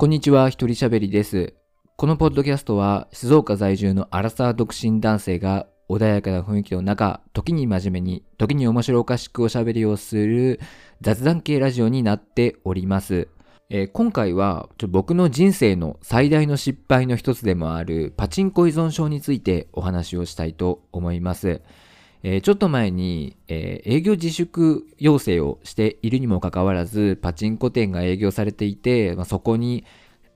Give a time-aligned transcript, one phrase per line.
[0.00, 1.54] こんにちは、一人喋りです。
[1.96, 10.60] このポッドキャストは、静岡在住のアラサー独身男性が穏やかな雰囲気の中、時に真面目に、時に面白おかしくおしゃべりをする
[11.00, 13.26] 雑談系ラジオになっております。
[13.70, 21.60] えー今回はちょ僕の人生の最大の失敗の一つでもあるパチンコ依存症についてお話をしたいと思います。
[22.22, 29.84] えーちょっと前に、えー営業自粛要請をしているにもかかわらず、パチンコ店が営業されていて、まあ、そこに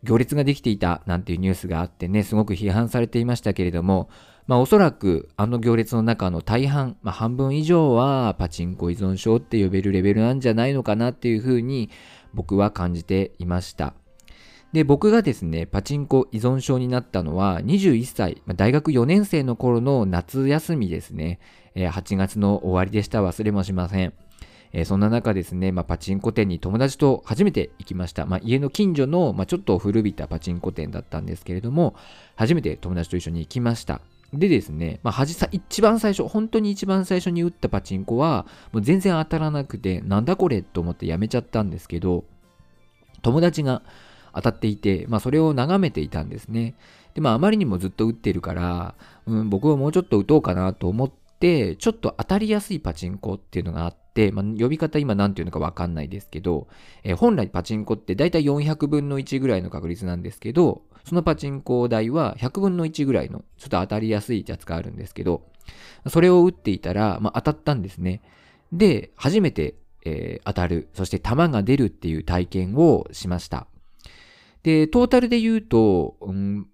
[0.03, 4.09] 行列ができていたなんていうニュースがあってね、すごく批判されていましたけれども、
[4.47, 11.91] まあおそらくあの行列の中の大半、まあ半分以上はパチンコ依存症って呼べるレベルなんじゃないのかなっていうふうに
[12.35, 13.95] 僕は感じていました。
[14.73, 21.41] で、僕がですね、パチンコ依存症になったのは21歳、大学4年生の頃の夏休みですね。
[21.75, 23.23] えー8月の終わりでした。
[23.23, 24.15] 忘れもしません。
[24.73, 28.25] えーそんな中ですね、まあ、パチンコ店に友達と初めて行きました。
[28.25, 31.95] まあ、家の近所の、まあ、ちょっと古びたパチンコ店だったんですけれども、
[32.37, 34.01] 初めて友達と一緒に行きました。
[34.33, 42.25] でですね、まあ、さ、一番最初、本当に一番最初に打ったパチンコは、もう全然当たらなくて、なんだこれと思ってやめちゃったんですけど、
[43.21, 43.83] 友達が
[44.35, 46.75] 当たっていて、まあ、それを眺めていたんですね。
[47.15, 48.95] で、まあ、あまりにもずっと打ってるから、
[49.27, 56.69] うん、僕はもうちょっと打とうかなと思って、ちょっと当たりやすいパチンコっていうのがあって、まあ、呼び方今何ていうのかわかんないですけど、
[57.03, 65.43] えー本来パチンコってだいたい400分の1ぐらいの確率なんですけど、そのパチンコ台は100分の1ぐらいのちょっと当たりやすいやつがあるんですけど、
[66.09, 68.23] それを打っていたら、まあ、当たったんですね。
[68.73, 73.67] で、初めて、えー当たる、そして弾が出るっていう体験をしました。
[74.63, 76.67] で、トータルで言うと、うん、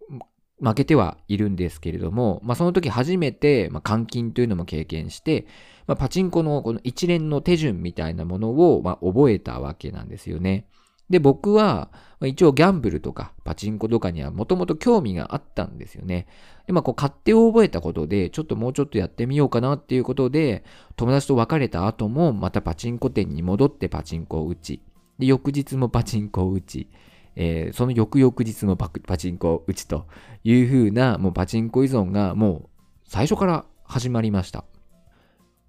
[0.61, 5.47] 負けてはいるんですけれども、まあ、その時初めて、まあ、監禁というのも経験して、
[5.87, 10.67] まあ、パチンコのこの一連の手順みたいなものを、まあ、覚えたわけなんですよね。
[11.09, 11.91] で、僕は、
[12.23, 16.27] 一応ギャンブルとかパチンコとかにはもともと興味があったんですよね。
[16.67, 20.65] で、まあ、こう、勝手を覚えたことで、ちょっともうちょっとやってみようかなっていうことで、
[20.97, 24.83] 友達と別れた後も、またパチンコ店に戻ってパチンコを打ち、
[25.19, 26.91] で、翌日もパチンコを打ち、
[27.41, 30.07] えーその翌々日もパチンコを打ちと
[30.43, 32.69] いう風な、もうパチンコ依存がもう
[33.05, 34.65] 最初から始まりました。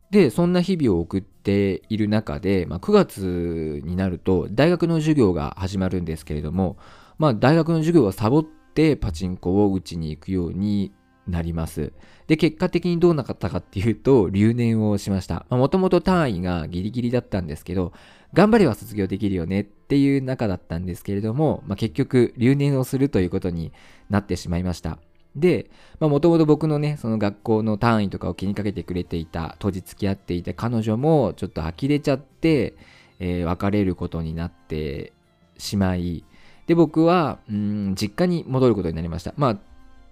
[0.10, 6.78] で、そんな日々を送っている中で、まあ、9月になると大学の授業が始まるんですけれども、
[7.20, 10.92] まあ、大学の授業をサボってパチンコを打ちに行くように
[11.28, 11.94] なります。
[12.28, 15.46] で、結果的にどうなかったかっていうと、留年をしました。
[15.50, 17.94] もともと単位がギリギリだったんですけど、
[18.34, 23.72] 頑張れば卒業できるよねっていう中だったんですけれども、まあ、結局留年をするということに
[24.10, 25.00] なってしまいました。
[25.36, 25.70] で、
[26.00, 32.76] もともと僕のね、その学校の単位とかを気にかけてくれていた、当時付き合っていた彼女もちょっと呆れちゃって、
[33.20, 35.14] えー別れることになって
[35.58, 36.24] しまい、
[36.68, 39.34] で、僕は、うん、実家に戻ることになりました。
[39.38, 39.58] まあ、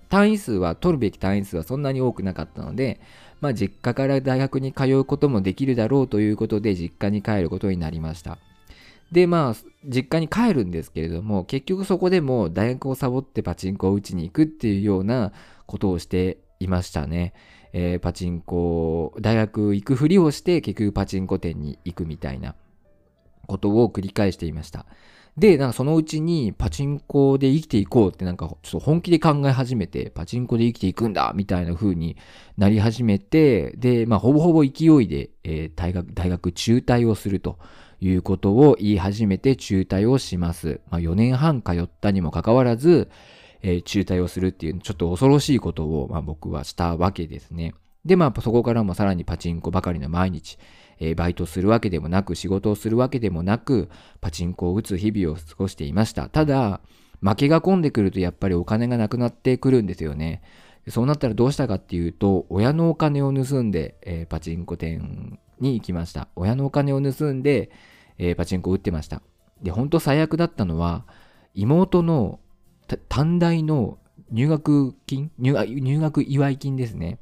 [0.10, 3.00] 単位数は、取るべき単位数はそんなに多くなかったので、
[3.42, 8.38] まあ、実家から大学に通うこともできるだろうということで、実家に帰ることになりました。
[9.12, 15.32] で、まあ、実家に帰るんですけれども、結局そこでも大学をサボってパチンコを打ちに行くっていうような
[15.66, 17.34] ことをしていましたね。
[17.74, 22.56] えーパチンコ、大学行くふりをして結局パチンコ店に行くみたいな
[23.48, 24.86] ことを繰り返していました。
[25.38, 32.18] で、なんかそのうちにパチンコで生きていこうってなんかちょっと本気で考え始めて、パチンコで生きていくんだみたいな風に
[32.58, 37.60] なり始めて、で、まあほぼほぼ勢いで、えー大学、大学中退をすると
[38.02, 40.82] いうことを言い始めて中退をします。
[40.90, 43.10] まあ4年半通ったにもかかわらず、
[43.62, 47.76] えー中退をするっていうちょっと恐ろしいことを、まあ、僕はしたわけですね。
[48.08, 50.58] で、まあそこからもさらにパチンコばかりの毎日、
[51.00, 53.90] えーバイトするわけでもなく、仕事をするわけでもなく、
[54.22, 56.30] パチンコを打つ日々を過ごしていました。
[56.30, 56.82] ただ、
[57.22, 60.42] 負けが込んでくるとやっぱりお金がなくなってくるんですよね。
[60.88, 66.30] そうなったらどうしたかっていうと、親のお金を盗んで、えーパチンコ店に行きました。
[66.36, 67.70] 親のお金を盗んで、
[68.18, 69.22] えーパチンコを打ってました。
[69.62, 71.06] で、本当最悪だったのは、
[71.54, 72.40] 妹の
[73.10, 73.98] 短大の
[74.32, 77.20] 入学金入入学祝い金ですね。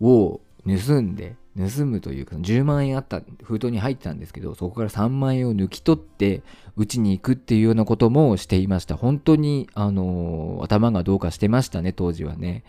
[0.00, 6.42] を盗んで、盗むというか、10万円あった封筒に入ってたんですけど、そこから3万円を抜き取って、
[6.76, 8.96] うちに行くっていうようなこともしていました。
[8.96, 12.64] 本当に、あのー頭がどうかしてましたね、当時はね。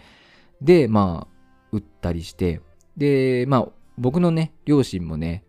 [0.62, 2.62] で、まあ、打ったりして、
[2.98, 3.68] で、まあ、
[3.98, 5.44] 僕のね、両親もね、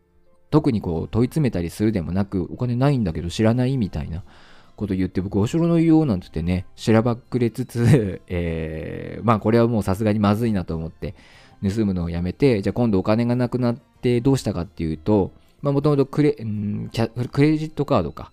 [0.51, 4.25] 特にこう問い詰めたりするでもなく、お金ないんだけど知らないみたいな
[4.77, 11.15] こと言って、僕、お城の言おうなんて言ってね、しらばっくれつつ、 えーまあ、これはもうさすがにまずいなと思って、
[11.63, 18.33] 盗むのをやめて、じゃあ今度お金がなくなってどうしたかっていうと、まあもともとクレ、ジットカードか、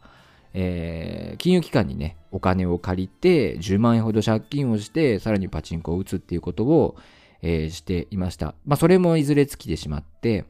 [0.53, 6.95] えー、金融機関にね、お金を借りて、10万円ほど借金をして、さらにパチンコを打つっていうことを、
[7.41, 8.55] えー、していました。
[8.65, 10.45] まあ、それもいずれ尽きてしまって、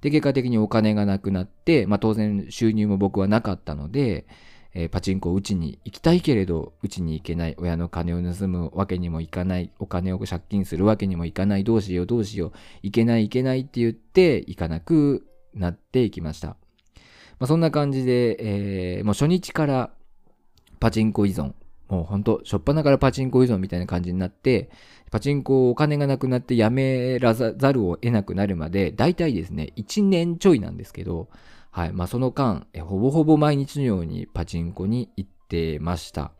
[0.00, 4.26] で、結果的にお金がなくなって、まあ、当然収入も僕はなかったので、
[4.74, 12.06] えー、パチンコを打ちに行きたいけれど、打ちに行けない、親の金を盗むわけにもいかない、お金を借金するわけにもいかない、どうしよう。
[12.06, 16.56] どうしよう、いけないいけないって言って、行かなくなっていきました。
[17.38, 19.90] まあ、そんな感じで、えー、もう初日から
[20.80, 21.54] パチンコ依存、
[21.88, 24.70] もうほんと、しょっぱなからパチンコ依存みたいな感じになって、
[25.10, 31.28] パチンコお金がなくなってやめらざるを得なくなるまで、大体ですね、1年ちょいなんですけど、
[31.70, 31.92] はい。
[31.92, 36.32] まあ、その間、ほぼほぼ毎日のようにパチンコに行ってました。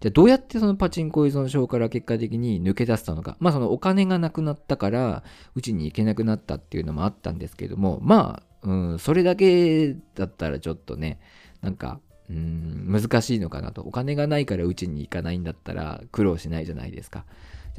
[0.00, 3.36] じゃあどうやってそのパチンコ依存症から結果的に抜け出したのか。
[3.40, 5.24] まあそのお金がなくなったから、
[5.54, 11.18] うちに行けなくなったっていうのもあったんですけども、まあ、うん、それだけだったらちょっとね、
[11.60, 12.00] なんか、
[12.30, 13.82] うん、難しいのかなと。
[13.82, 17.24] お金がないからうちに行かないんだったら苦労しないじゃないですか。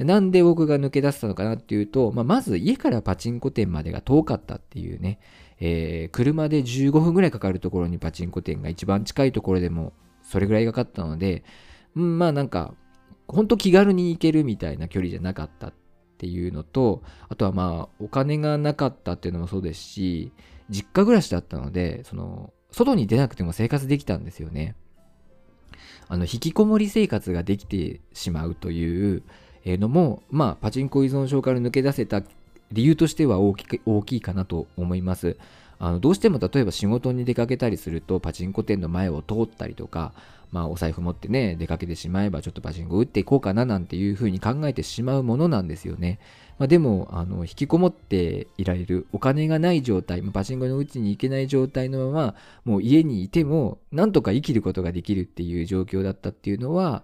[0.04, 5.18] なんで僕が抜け出したのかなっていうと、まあ、まず家からパチンコ店までが遠かったっていうね、
[5.60, 9.92] えー、車で15分ぐらいかかるところにパチンコ店が一番近いところでも
[10.22, 11.44] それぐらいかかったので、
[11.96, 12.74] うん、まあなんか、
[13.28, 15.72] ほんと気軽に行けるみたいな距離じゃなかったっ
[16.18, 20.32] ていうのと、あとはまあお金がなかったっていうのもそうですし、
[20.68, 24.76] 実家暮らしだったので、その、外に出なくても生活できたんですよね。
[26.08, 29.22] あの、引きこもり生活ができてしまうという
[29.64, 32.22] のも、まあ、パチンコ依存症から抜け出せた
[32.72, 35.36] 理由としては大き大きいかなと思います。
[35.78, 40.12] あのどうしても例えば仕事に出かけたりするとパチンコ店の前を通ったりとか、
[40.52, 46.18] まあ、お財布持ってね出かけてしまえばちょっとパチンコ打っていこうかななんていうふうに考えてしまうものなんですよね。
[46.58, 52.34] まあ、でもあの引きこもっていられるお金がない状態パチンコのうちに行けない状態のまま
[52.66, 57.02] もう家にいてもなんとか生きることができるっていう状況だったっていうのは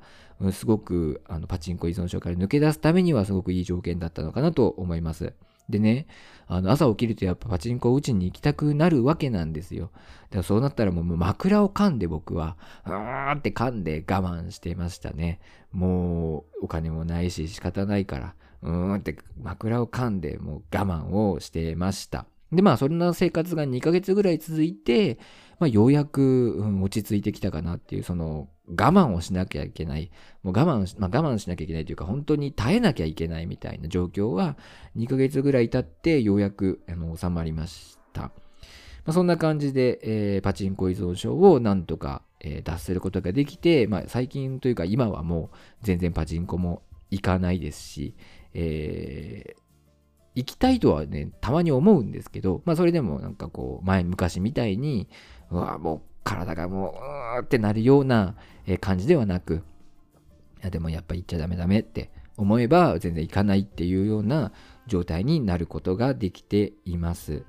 [0.53, 5.33] すごくあのパチンコ依存症から抜け出すためにはすごくいい条件だったのかなと思います。
[5.69, 6.07] でね、
[6.47, 9.91] あの朝起きるとやっぱパチンコを打ちに行きたくなるわけなんですよ。
[9.95, 12.57] だからそうなったらもう枕を噛んで僕は、
[12.87, 15.41] うーんって噛んで我慢してましたね。
[15.73, 22.27] もうお金もないし仕方ないから、うーんって枕を噛んでもう我慢をしてました。
[22.53, 25.19] でまあそんな生活が2ヶ月ぐらい続いて、
[25.59, 30.11] まあ、ようやく、うん、落ち着いてきたかなっていう、その、我慢をしなきゃいけない。
[30.43, 34.57] もう我慢、まあ、我慢しなきゃいけないというか、本当に耐えなきゃいけないみたいな状況は、
[34.97, 38.23] 2ヶ月ぐらい経って、ようやく、あの、収まりました。
[38.23, 38.31] ま
[39.09, 48.17] あ、そんな感じで、えー、パチンコ依存症をなんとか、えー、脱することができて、まあ、最近というか今はもう全然パチンコも行かないですし、
[48.53, 49.61] えー、
[50.35, 55.09] 行きたいとはね、たまに思うんですけど、まあそれでもなんかこう、前昔みたいに、
[55.51, 56.93] うわ、もう体がもう、
[57.37, 58.35] うーってなるような
[58.81, 59.63] 感じではなく、
[60.61, 64.53] いやでもやっぱ行っちゃダメダメって思えば全然行かないっていうような
[64.87, 67.45] 状態になることができています。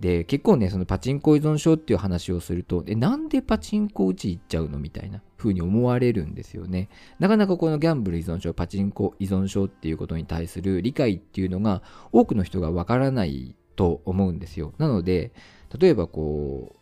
[0.00, 6.88] で、結構ね、そのパチンコ依存症っていう話をすると、え、なんでパチンコ打ち行っちゃうのみたいな風に思われるんですよね。
[7.20, 14.72] なかなかこのギャンブル依存症、パチンコ依存症っていうことに対する理解っていうのが多くの人がわからないと思うんですよ。
[14.78, 15.32] なので、
[15.78, 16.81] 例えばこう、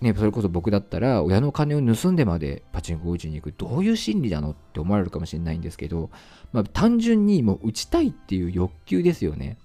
[0.00, 6.10] ね、それこそ僕だったら親の金を盗んでまでパチンコを打ちに行くどういう心理なのって思われるかもしれないんですけど、
[6.52, 9.56] まあ、単純にもう打ちたいっていう欲求ですよね。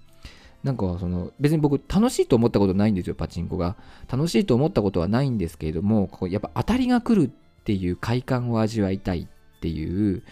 [0.62, 3.76] なんかその別に僕楽しいと思ったことないんですよパチンコが
[4.10, 10.22] 楽しいと思ったことはないんですけれどもこうやっぱ当たりが来るっていう快感を味わいたいっていう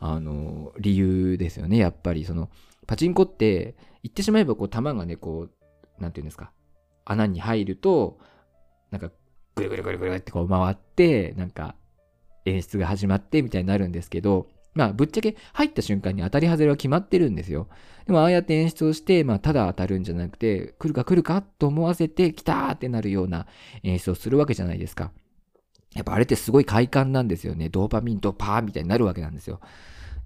[0.00, 2.48] あの理由ですよねやっぱりその
[2.86, 5.50] パチンコって言ってしまえばこう球がねこう
[5.98, 6.50] 何て言うんですか
[7.04, 8.18] 穴に入ると
[8.90, 9.10] なんか
[9.54, 11.74] ぐるぐるぐるぐるってこう回って、なんか
[12.44, 17.68] 演出が始まってみたいになるんですけど、まあ、ぶっちゃけ入った瞬間に当たり外れは決まってるんですよ。
[18.06, 23.46] でも、ああやって演出をして、まあ、ただ当たるんじゃなくて、来るか来るかと思わせて、来たーってなるような
[23.84, 25.12] 演出をするわけじゃないですか。
[25.94, 27.68] やっぱあれってすごい快感なんですよね。
[27.68, 29.60] ドーパミンとパーみたいになるわけなんですよ。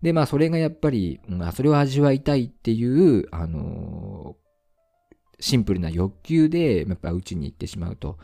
[0.00, 8.18] で、まあ、それがやっぱり、まあ、それを味わいたいっていう、あのー、シンプルな欲求で、やっぱうちに行ってしまうと。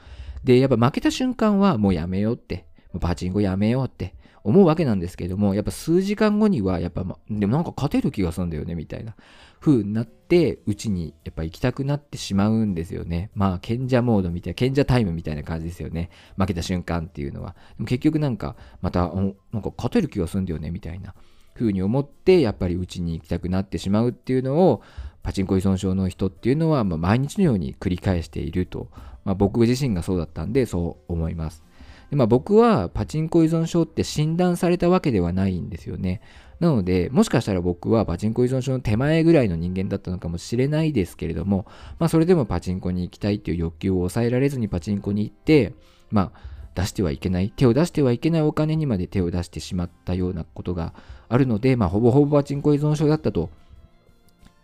[0.45, 2.67] で、やっぱ負けた瞬間はもうやめようって、
[3.01, 9.17] パチンコやめようって思うわけなんですけども、やっぱ数時間後には、やっぱ、でもなんか勝てる気がするんだよね、みたいな
[9.59, 13.31] 風になって、うちにやっぱ行きたくなってしまうんですよね。
[13.35, 16.11] まあ、賢者モードみたいな、賢者タイムみたいな感じですよね。
[16.37, 17.57] 負けた瞬間っていうのは。
[17.79, 19.33] でも結局なんか、また、なん
[19.63, 21.15] か勝てる気がするんだよね、みたいな
[21.55, 24.83] 風に思って、やっぱりうちに行きたくなってしまうっていうのを、
[25.25, 28.89] パチンコ依存症の人っていうのは、ま毎日のように繰り返していると
[29.25, 31.65] まあ、僕自身がそうだったんでそう思います。
[32.11, 36.21] でまあ、僕はパチンコ依存症って診断されたわけではないんですよね。
[36.61, 41.67] なので、もしかしたら僕はパチンコ依存症の手前ぐらいの人間だったのかもしれないですけれども、
[41.99, 45.73] まあ、それでもパチンコに行きたいっていう欲求を抑えられずにパチンコに行って、
[46.11, 46.41] まあ、
[46.75, 50.93] 出してはいけない、手を出してはいけないお金にまで手を出してしまったようなことが
[51.29, 53.51] あるので、まあ、ほぼほぼパチンコ依存症だったと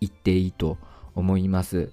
[0.01, 0.79] 言っていいと
[1.15, 1.91] 思います。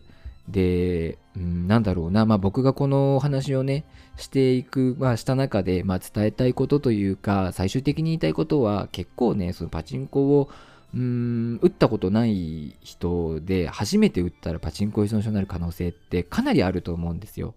[0.48, 3.86] で、うん、なんだろうな、まあ、僕がこのお話をね、
[4.16, 10.50] していく、まあ、した中で、まあ、伝えたいことというか、最終的に言いたいことは、結構ね、そのパチンコを、
[10.96, 17.56] うん、打ったことない人で、初めて打ったらパチンコ依存症になる可能性ってかなりあると思うんですよ。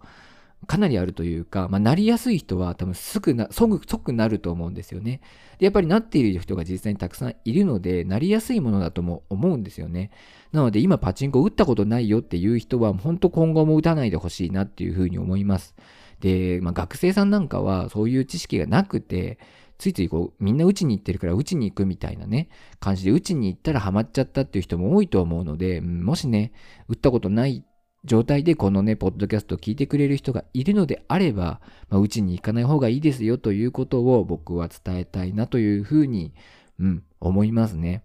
[0.67, 5.21] かなりあるというか、まあ、なりやすい人は多分すぐな、即、即なると思うんですよね。
[5.59, 10.11] で、やっぱりなっている人が実際にたくさんいるので、なりやすいものだとも思うんですよね。
[10.53, 15.75] なので、今パチンコ打ったことないよっていう人は、本当今後も打たないでほしいなっていうふうに思います。
[16.21, 19.39] で、まあ、学生さんなんかはそういう知識がなくて、
[19.79, 22.49] ついついこう、みんな打ちに行ってるから打ちに行くみたいなね、
[22.81, 26.53] 感じで打ちに行ったらハマっちゃったっていう人も多いと思うので、もしね、
[26.89, 27.65] 打ったことない
[28.05, 36.33] 状態でこのね、ポッドキャストを聞いてくれる人がいるのであれば、まあ、うちに行かない方がいいですよということを僕は伝えたいなというふうに、
[36.79, 38.05] うん、思いますね。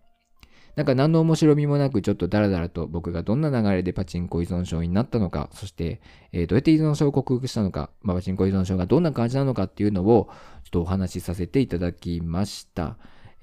[0.76, 6.02] なんか何の面白みもなくちょっとダラダラと僕がどんな流れでパチンコ依存症になったのか、そして、
[6.34, 10.30] えー、どうやって依存症を克服したのか、まあ、パチンコ依存症がどんな感じなのかっていうのを
[10.66, 12.98] ちょっとお話しさせていただきました。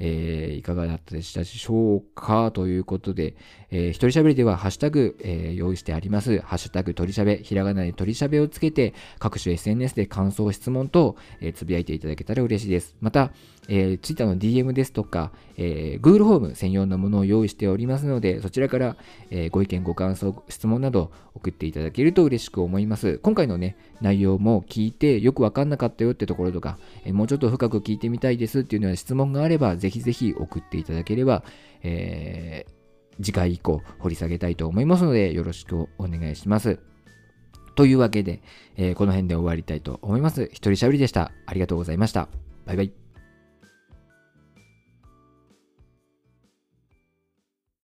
[0.04, 2.50] えー、いかがだったでしたでしょうか？
[2.50, 3.36] ということで、
[3.70, 6.40] えー、一人喋りではハッシュタグ、えー、用意してあります。
[6.40, 12.96] ハッシュタグ鳥しゃべ、ひらがなで鳥しゃべをつけて、各種 SNS で感想、質問等、えー、つぶやいていただけたら嬉しいです。
[13.00, 13.30] また、
[13.68, 18.96] えー、Twitter の DM ですとか、えー、Google フォーム専用のものを用意しておりますので、そちらから、
[19.30, 23.18] えー、ご意見、ご感想、質問など送っていただけると嬉しく思います。
[23.22, 31.44] 今回のね、内容も聞いてよくわかんなかったよってところとか、えー、もうちょっと深く聞いてみたいですっていうような質問があれば、ぜひぜひ送っていただければ、
[31.82, 36.78] えー、次回以降掘り下げたいと思いますので、よろしくお願いします。
[37.74, 38.42] というわけで、
[38.76, 40.44] えー、この辺で終わりたいと思います。
[40.52, 41.32] 一人喋りでした。
[41.46, 42.28] ありがとうございました。
[42.66, 43.01] バイバイ。